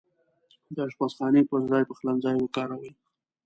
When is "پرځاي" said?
1.51-1.83